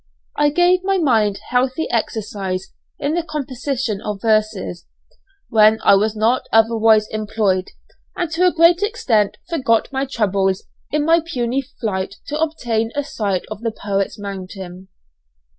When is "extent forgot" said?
8.81-9.89